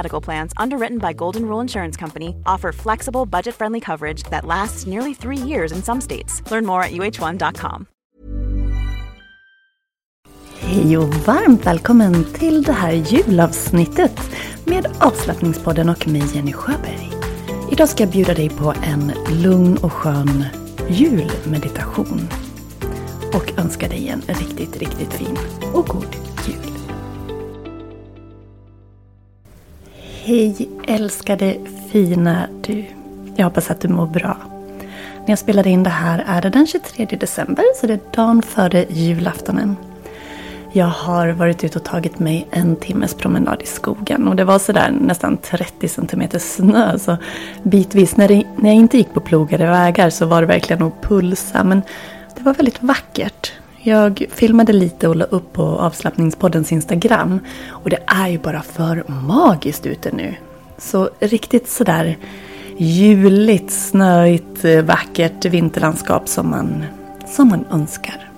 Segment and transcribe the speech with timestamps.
[0.00, 5.14] Medical Plans, underwritten by Golden Rule Insurance Company, offer flexible, budget-friendly coverage that lasts nearly
[5.14, 6.42] three years in some states.
[6.50, 7.86] Learn more at uh1.com.
[10.60, 14.20] Hej och varmt välkommen till det här julavsnittet
[14.64, 17.10] med avslappningspodden och mig Jenny Sjöberg.
[17.70, 19.12] Idag ska jag bjuda dig på en
[19.42, 20.44] lugn och skön
[20.88, 22.28] julmeditation.
[23.34, 25.38] Och önska dig en riktigt, riktigt fin
[25.74, 26.29] och god
[30.30, 31.56] Hej älskade
[31.92, 32.84] fina du.
[33.36, 34.36] Jag hoppas att du mår bra.
[35.20, 38.42] När jag spelade in det här är det den 23 december, så det är dagen
[38.42, 39.76] före julaftonen.
[40.72, 44.58] Jag har varit ute och tagit mig en timmes promenad i skogen och det var
[44.58, 47.16] sådär nästan 30 cm snö så
[47.62, 51.02] bitvis när, det, när jag inte gick på plogade vägar så var det verkligen att
[51.02, 51.82] pulsa men
[52.36, 53.52] det var väldigt vackert.
[53.82, 59.04] Jag filmade lite och la upp på avslappningspoddens Instagram och det är ju bara för
[59.06, 60.34] magiskt ute nu.
[60.78, 62.16] Så riktigt sådär
[62.76, 66.84] juligt, snöigt, vackert vinterlandskap som man,
[67.26, 68.30] som man önskar.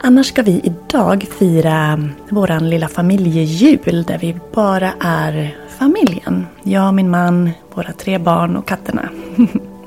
[0.00, 6.46] Annars ska vi idag fira våran lilla familjejul där vi bara är familjen.
[6.62, 9.08] Jag, min man, våra tre barn och katterna.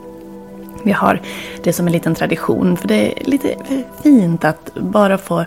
[0.84, 1.22] Vi har
[1.64, 3.56] det som en liten tradition för det är lite
[4.04, 5.46] fint att bara få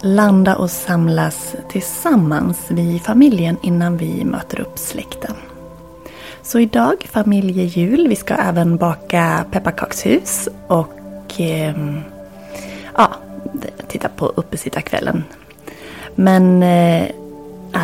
[0.00, 5.34] landa och samlas tillsammans, vi i familjen, innan vi möter upp släkten.
[6.42, 8.08] Så idag familjejul.
[8.08, 11.74] Vi ska även baka pepparkakshus och eh,
[12.94, 13.10] ja,
[13.88, 15.24] titta på uppesittarkvällen.
[16.14, 17.08] Men eh,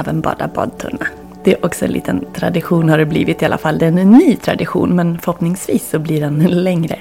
[0.01, 1.07] även bada badtunna.
[1.45, 3.79] Det är också en liten tradition har det blivit i alla fall.
[3.79, 6.99] Det är en ny tradition men förhoppningsvis så blir den längre.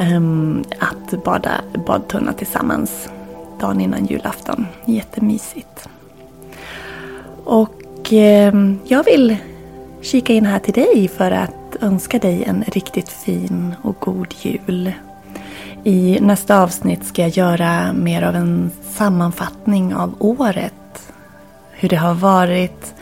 [0.00, 1.50] Um, att bada
[1.86, 3.08] badtunna tillsammans
[3.60, 4.66] dagen innan julafton.
[4.84, 5.88] Jättemysigt.
[7.44, 9.36] Och um, jag vill
[10.00, 14.92] kika in här till dig för att önska dig en riktigt fin och god jul.
[15.84, 21.12] I nästa avsnitt ska jag göra mer av en sammanfattning av året.
[21.70, 22.94] Hur det har varit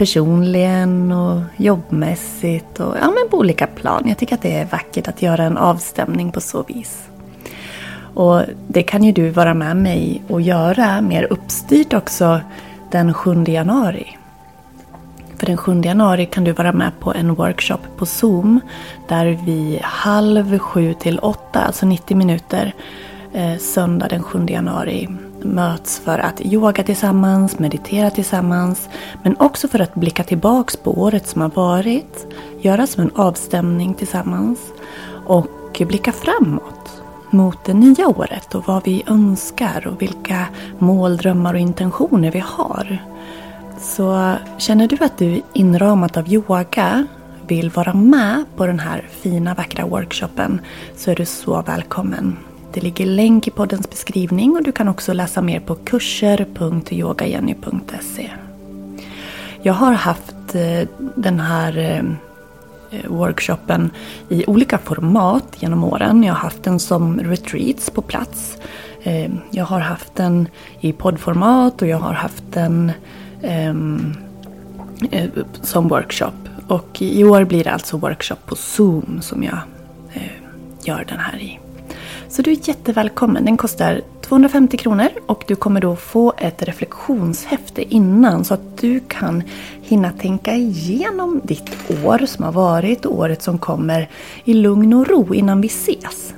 [0.00, 4.02] personligen och jobbmässigt och ja, men på olika plan.
[4.06, 7.08] Jag tycker att det är vackert att göra en avstämning på så vis.
[8.14, 12.40] Och det kan ju du vara med mig och göra mer uppstyrt också
[12.90, 14.16] den 7 januari.
[15.36, 18.60] För den 7 januari kan du vara med på en workshop på Zoom
[19.08, 22.74] där vi halv sju till åtta, alltså 90 minuter,
[23.32, 25.08] eh, söndag den 7 januari
[25.44, 28.88] möts för att yoga tillsammans, meditera tillsammans
[29.22, 32.26] men också för att blicka tillbaks på året som har varit,
[32.60, 34.58] göra som en avstämning tillsammans
[35.26, 40.46] och blicka framåt mot det nya året och vad vi önskar och vilka
[40.78, 42.98] mål, drömmar och intentioner vi har.
[43.80, 47.06] Så känner du att du inramat av yoga
[47.46, 50.60] vill vara med på den här fina vackra workshopen
[50.96, 52.36] så är du så välkommen.
[52.72, 58.30] Det ligger länk i poddens beskrivning och du kan också läsa mer på kurser.yogajenny.se.
[59.62, 62.02] Jag har haft eh, den här eh,
[63.08, 63.90] workshopen
[64.28, 66.22] i olika format genom åren.
[66.22, 68.58] Jag har haft den som retreats på plats.
[69.02, 70.48] Eh, jag har haft den
[70.80, 72.92] i poddformat och jag har haft den
[73.42, 74.14] ehm,
[75.62, 76.32] som workshop.
[76.68, 79.58] Och i år blir det alltså workshop på Zoom som jag
[80.84, 81.58] gör den här i.
[82.30, 83.44] Så du är jättevälkommen.
[83.44, 89.00] Den kostar 250 kronor och du kommer då få ett reflektionshäfte innan så att du
[89.00, 89.42] kan
[89.82, 91.70] hinna tänka igenom ditt
[92.04, 94.08] år som har varit och året som kommer
[94.44, 96.34] i lugn och ro innan vi ses.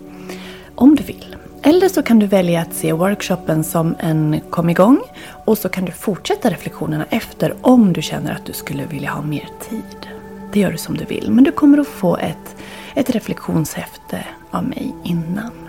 [0.75, 1.37] Om du vill.
[1.63, 5.01] Eller så kan du välja att se workshopen som en kom igång
[5.45, 9.23] och så kan du fortsätta reflektionerna efter om du känner att du skulle vilja ha
[9.23, 10.09] mer tid.
[10.53, 12.57] Det gör du som du vill, men du kommer att få ett,
[12.95, 15.62] ett reflektionshäfte av mig innan.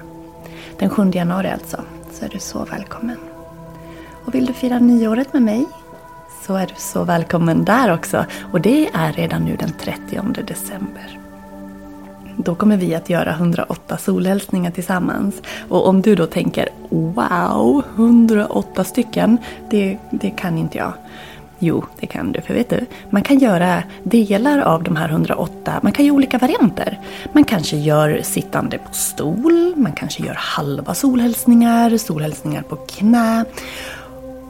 [0.83, 1.81] Den 7 januari alltså,
[2.11, 3.17] så är du så välkommen.
[4.25, 5.65] Och vill du fira nyåret med mig
[6.45, 8.25] så är du så välkommen där också.
[8.51, 11.19] Och det är redan nu den 30 december.
[12.37, 15.41] Då kommer vi att göra 108 solhälsningar tillsammans.
[15.69, 19.37] Och om du då tänker Wow, 108 stycken,
[19.69, 20.93] det, det kan inte jag.
[21.65, 22.41] Jo, det kan du.
[22.41, 25.79] För vet du, man kan göra delar av de här 108.
[25.83, 26.99] Man kan göra olika varianter.
[27.33, 29.73] Man kanske gör sittande på stol.
[29.75, 33.45] Man kanske gör halva solhälsningar, solhälsningar på knä.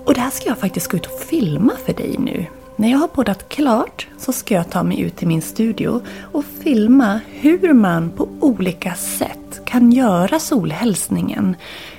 [0.05, 2.45] Och det här ska jag faktiskt gå ut och filma för dig nu.
[2.75, 6.01] När jag har poddat klart så ska jag ta mig ut till min studio
[6.31, 11.55] och filma hur man på olika sätt kan göra solhälsningen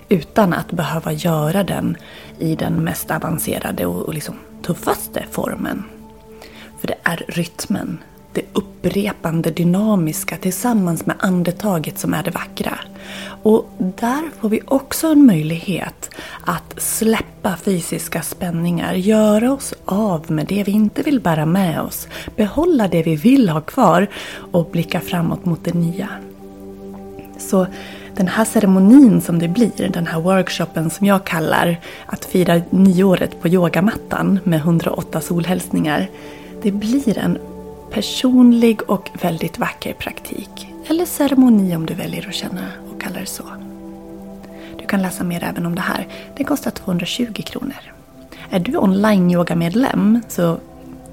[0.09, 1.97] utan att behöva göra den
[2.39, 4.35] i den mest avancerade och liksom
[4.67, 5.85] tuffaste formen.
[6.81, 7.99] För det är rytmen,
[8.33, 12.79] det upprepande dynamiska tillsammans med andetaget som är det vackra.
[13.43, 16.11] Och där får vi också en möjlighet
[16.45, 22.09] att släppa fysiska spänningar, göra oss av med det vi inte vill bära med oss,
[22.37, 24.07] behålla det vi vill ha kvar
[24.53, 26.09] och blicka framåt mot det nya.
[27.39, 27.67] Så
[28.17, 33.41] den här ceremonin som det blir, den här workshopen som jag kallar att fira nyåret
[33.41, 36.11] på yogamattan med 108 solhälsningar.
[36.63, 37.39] Det blir en
[37.91, 40.69] personlig och väldigt vacker praktik.
[40.87, 43.45] Eller ceremoni om du väljer att känna och kalla det så.
[44.79, 46.07] Du kan läsa mer även om det här.
[46.37, 47.93] Det kostar 220 kronor.
[48.51, 50.59] Är du online-yogamedlem så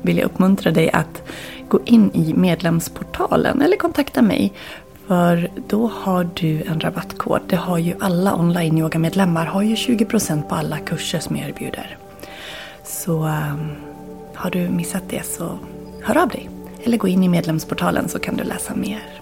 [0.02, 1.24] vill jag uppmuntra dig att
[1.70, 4.54] gå in i medlemsportalen eller kontakta mig.
[5.08, 7.42] För då har du en rabattkod.
[7.48, 11.98] Det har ju alla online-yogamedlemmar har ju 20% på alla kurser som jag erbjuder.
[12.84, 13.72] Så um,
[14.36, 15.58] har du missat det så
[16.02, 16.50] hör av dig.
[16.84, 19.22] Eller gå in i medlemsportalen så kan du läsa mer.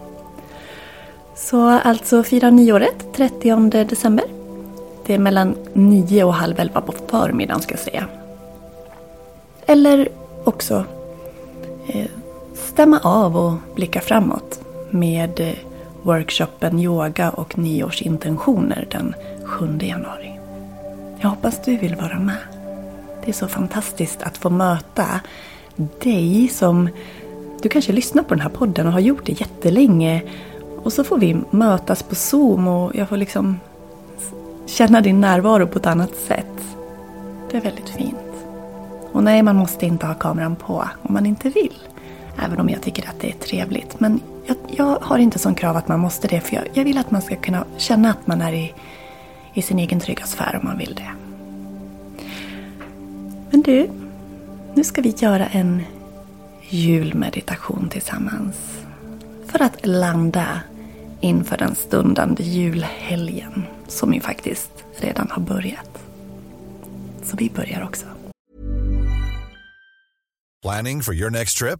[1.35, 4.25] Så alltså fira nyåret 30 december.
[5.05, 8.05] Det är mellan 9 och halv 11 på förmiddagen ska jag säga.
[9.65, 10.09] Eller
[10.43, 10.83] också
[11.87, 12.05] eh,
[12.53, 15.53] stämma av och blicka framåt med eh,
[16.03, 20.39] workshopen Yoga och nyårsintentioner den 7 januari.
[21.19, 22.37] Jag hoppas du vill vara med.
[23.25, 25.05] Det är så fantastiskt att få möta
[26.03, 26.89] dig som
[27.61, 30.23] du kanske lyssnar på den här podden och har gjort det jättelänge.
[30.83, 33.59] Och så får vi mötas på Zoom och jag får liksom
[34.65, 36.45] känna din närvaro på ett annat sätt.
[37.51, 38.15] Det är väldigt fint.
[39.11, 41.79] Och nej, man måste inte ha kameran på om man inte vill.
[42.45, 43.99] Även om jag tycker att det är trevligt.
[43.99, 44.19] Men
[44.49, 46.41] jag, jag har inte som krav att man måste det.
[46.41, 48.73] För jag, jag, vill att man ska kunna känna att man är i,
[49.53, 51.11] i sin egen trygga sfär om man vill det.
[53.51, 53.89] Men du,
[54.73, 55.83] nu ska vi göra en
[56.69, 58.55] julmeditation tillsammans.
[59.45, 60.61] För att landa
[61.21, 65.99] inför den stundande julhelgen som ju faktiskt redan har börjat.
[67.23, 68.05] Så vi börjar också.
[70.61, 71.79] Planning for your next trip?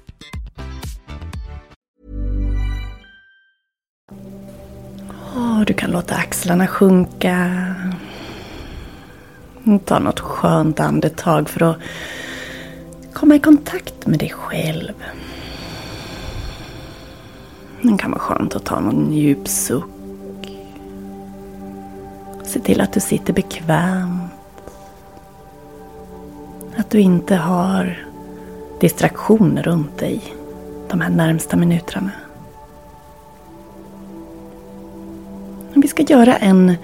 [5.61, 7.65] Och du kan låta axlarna sjunka.
[9.85, 11.77] Ta något skönt andetag för att
[13.13, 14.93] komma i kontakt med dig själv.
[17.81, 20.49] Det kan vara skönt att ta någon djup suck.
[22.43, 24.31] Se till att du sitter bekvämt.
[26.75, 28.07] Att du inte har
[28.79, 30.21] distraktioner runt dig
[30.89, 32.11] de här närmsta minuterna.
[35.75, 36.75] Vi ska göra en,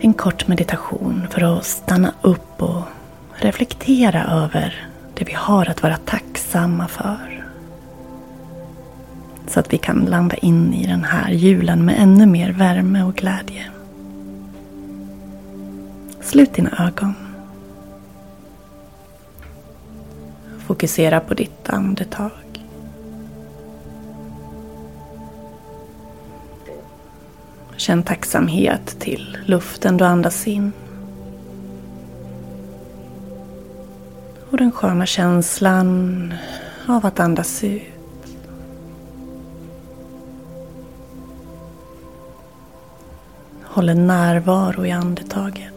[0.00, 2.82] En kort meditation för att stanna upp och
[3.32, 7.46] reflektera över det vi har att vara tacksamma för.
[9.46, 13.14] Så att vi kan landa in i den här julen med ännu mer värme och
[13.14, 13.64] glädje.
[16.20, 17.14] Slut dina ögon.
[20.66, 22.49] Fokusera på ditt andetag.
[27.80, 30.72] Känn tacksamhet till luften du andas in.
[34.50, 36.34] Och den sköna känslan
[36.86, 37.82] av att andas ut.
[43.64, 45.74] Håll en närvaro i andetaget.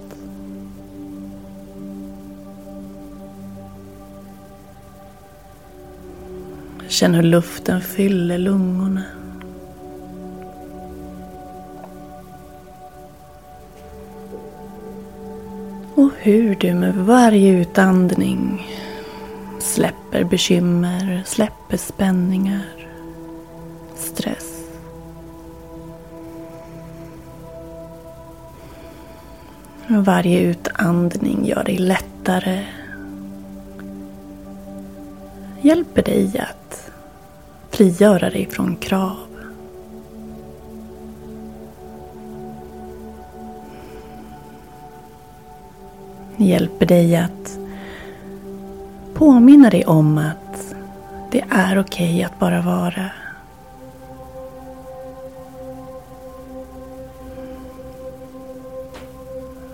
[6.88, 9.04] Känn hur luften fyller lungorna.
[15.96, 18.68] Och hur du med varje utandning
[19.60, 22.88] släpper bekymmer, släpper spänningar,
[23.96, 24.54] stress.
[29.88, 32.66] Varje utandning gör dig lättare.
[35.62, 36.92] Hjälper dig att
[37.70, 39.33] frigöra dig från krav.
[46.46, 47.60] Hjälper dig att
[49.14, 50.76] påminna dig om att
[51.32, 53.10] det är okej okay att bara vara.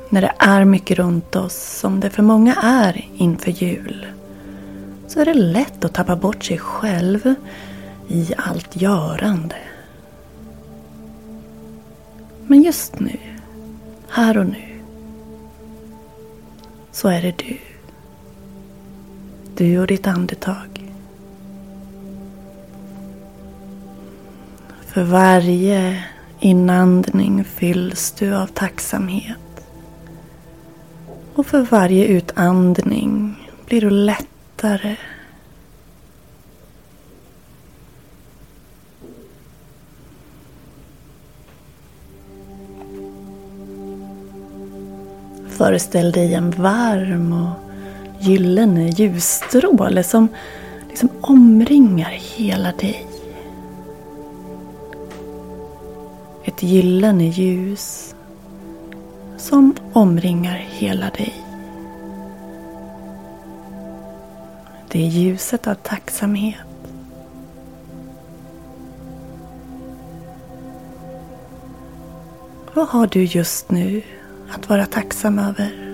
[0.09, 4.05] När det är mycket runt oss, som det för många är inför jul,
[5.07, 7.35] så är det lätt att tappa bort sig själv
[8.07, 9.55] i allt görande.
[12.47, 13.17] Men just nu,
[14.09, 14.68] här och nu,
[17.00, 17.58] så är det du.
[19.56, 20.94] Du och ditt andetag.
[24.86, 26.03] För varje
[26.39, 29.65] inandning fylls du av tacksamhet.
[31.34, 34.96] Och för varje utandning blir du lättare
[45.60, 47.60] Föreställ dig en varm och
[48.20, 50.28] gyllene ljusstråle som
[50.89, 53.08] liksom omringar hela dig.
[56.44, 58.16] Ett gyllene ljus
[59.38, 61.34] som omringar hela dig.
[64.92, 66.58] Det är ljuset av tacksamhet.
[72.74, 74.01] Vad har du just nu
[74.51, 75.89] att vara tacksam över.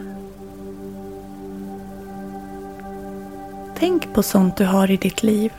[3.77, 5.53] Tänk på sånt du har i ditt liv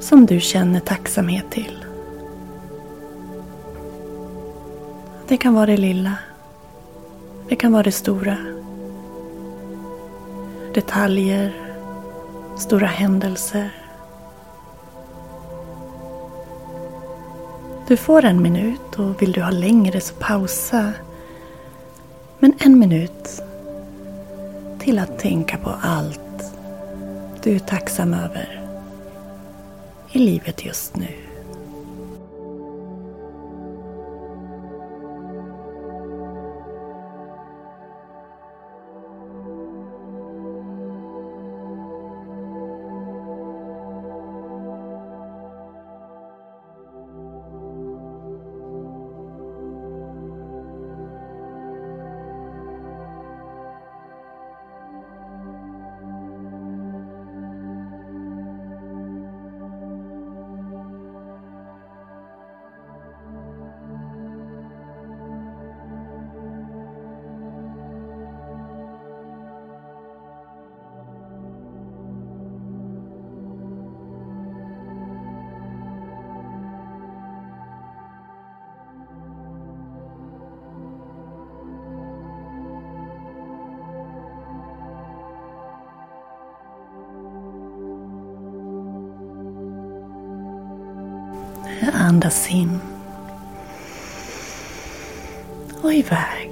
[0.00, 1.84] som du känner tacksamhet till.
[5.28, 6.12] Det kan vara det lilla.
[7.48, 8.36] Det kan vara det stora.
[10.74, 11.52] Detaljer,
[12.56, 13.70] stora händelser.
[17.88, 20.92] Du får en minut och vill du ha längre så pausa
[22.44, 23.42] men en minut
[24.78, 26.54] till att tänka på allt
[27.42, 28.62] du är tacksam över
[30.12, 31.23] i livet just nu.
[92.14, 92.80] Andas in.
[95.82, 96.50] Och iväg.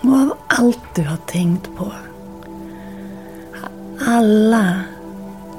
[0.00, 1.92] Och av allt du har tänkt på.
[4.06, 4.80] Alla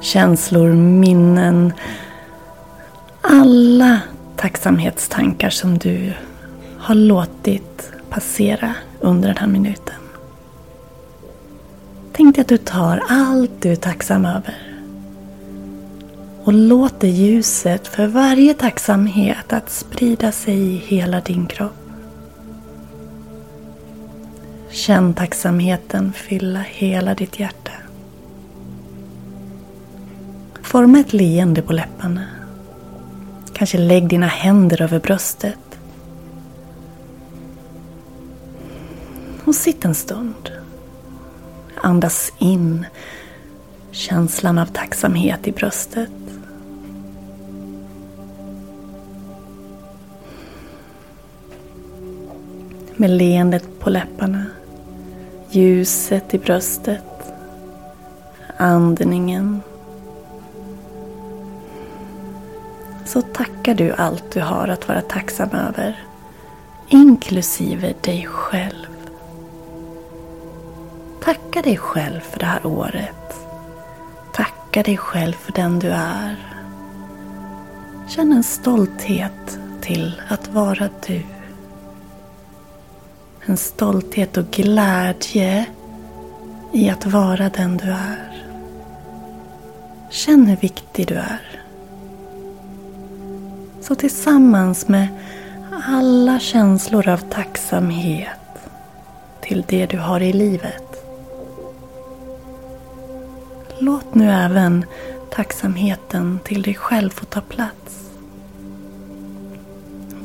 [0.02, 1.74] känslor, minnen,
[3.22, 4.00] alla
[4.36, 6.14] tacksamhetstankar som du
[6.80, 10.01] har låtit passera under den här minuten.
[12.22, 14.58] Tänk dig att du tar allt du är tacksam över
[16.44, 21.90] och låter ljuset för varje tacksamhet att sprida sig i hela din kropp.
[24.70, 27.72] Känn tacksamheten fylla hela ditt hjärta.
[30.62, 32.26] Forma ett leende på läpparna.
[33.54, 35.80] Kanske lägg dina händer över bröstet.
[39.44, 40.61] Och sitt en stund.
[41.84, 42.86] Andas in
[43.92, 46.10] känslan av tacksamhet i bröstet.
[52.96, 54.46] Med leendet på läpparna,
[55.50, 57.34] ljuset i bröstet,
[58.58, 59.62] andningen.
[63.06, 66.04] Så tackar du allt du har att vara tacksam över,
[66.90, 68.91] inklusive dig själv.
[71.24, 73.36] Tacka dig själv för det här året.
[74.34, 76.36] Tacka dig själv för den du är.
[78.08, 81.22] Känn en stolthet till att vara du.
[83.46, 85.66] En stolthet och glädje
[86.72, 88.46] i att vara den du är.
[90.10, 91.62] Känn hur viktig du är.
[93.82, 95.08] Så tillsammans med
[95.88, 98.30] alla känslor av tacksamhet
[99.42, 100.81] till det du har i livet
[103.84, 104.86] Låt nu även
[105.30, 108.12] tacksamheten till dig själv få ta plats.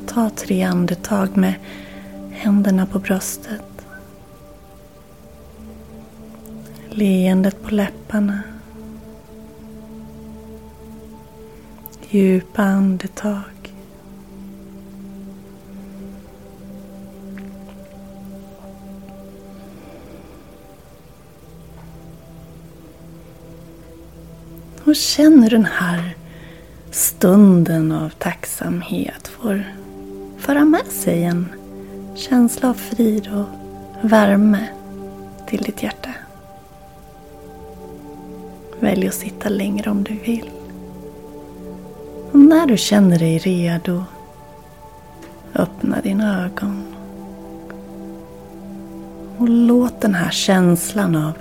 [0.06, 1.54] Ta tre andetag med
[2.32, 3.86] händerna på bröstet.
[6.90, 8.42] Leendet på läpparna.
[12.08, 13.55] Djupa andetag.
[24.86, 26.16] Och hur den här
[26.90, 29.64] stunden av tacksamhet får
[30.38, 31.49] föra med sig en
[32.14, 33.46] känsla av frid och
[34.10, 34.68] värme
[35.46, 36.10] till ditt hjärta.
[38.80, 40.50] Välj att sitta längre om du vill.
[42.32, 44.04] Och när du känner dig redo,
[45.54, 46.94] öppna dina ögon.
[49.38, 51.32] Och låt den här känslan av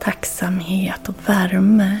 [0.00, 2.00] tacksamhet och värme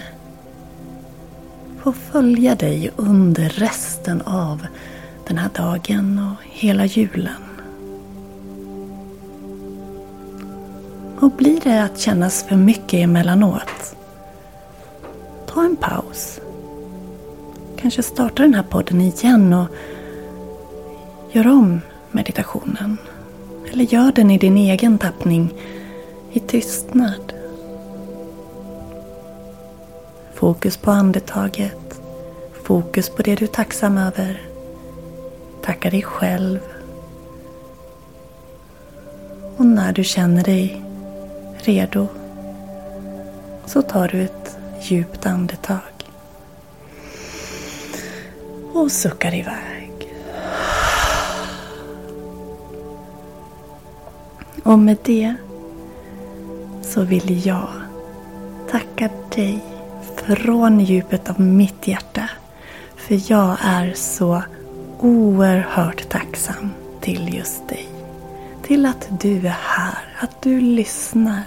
[1.88, 4.66] få följa dig under resten av
[5.26, 7.42] den här dagen och hela julen.
[11.20, 13.96] Och blir det att kännas för mycket emellanåt,
[15.46, 16.40] ta en paus.
[17.76, 19.68] Kanske starta den här podden igen och
[21.32, 22.96] gör om meditationen.
[23.72, 25.54] Eller gör den i din egen tappning
[26.32, 27.37] i tystnad.
[30.38, 32.00] Fokus på andetaget.
[32.62, 34.42] Fokus på det du är tacksam över.
[35.62, 36.58] Tacka dig själv.
[39.56, 40.82] Och när du känner dig
[41.56, 42.06] redo
[43.66, 46.10] så tar du ett djupt andetag.
[48.72, 50.14] Och suckar iväg.
[54.62, 55.34] Och med det
[56.82, 57.68] så vill jag
[58.70, 59.67] tacka dig
[60.36, 62.30] från djupet av mitt hjärta.
[62.96, 64.42] För jag är så
[64.98, 67.88] oerhört tacksam till just dig.
[68.62, 71.42] Till att du är här, att du lyssnar.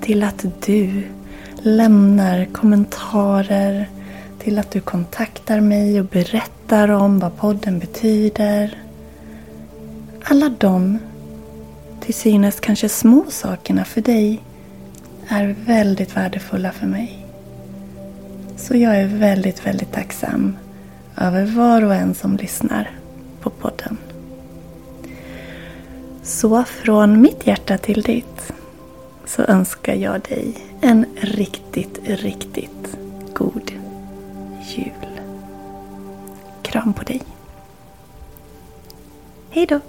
[0.00, 1.02] Till att du
[1.58, 3.88] lämnar kommentarer.
[4.38, 8.78] Till att du kontaktar mig och berättar om vad podden betyder.
[10.24, 10.98] Alla de,
[12.00, 14.40] till synes kanske små sakerna för dig,
[15.28, 17.21] är väldigt värdefulla för mig.
[18.72, 20.56] Så jag är väldigt, väldigt tacksam
[21.16, 22.90] över var och en som lyssnar
[23.40, 23.98] på podden.
[26.22, 28.52] Så från mitt hjärta till ditt
[29.24, 32.96] så önskar jag dig en riktigt, riktigt
[33.34, 33.72] god
[34.62, 35.20] jul.
[36.62, 37.22] Kram på dig.
[39.50, 39.80] Hej då!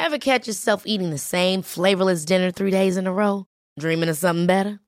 [0.00, 3.44] Have catch yourself eating the same flavorless dinner three days in a row?
[3.80, 4.87] Dreaming of something better?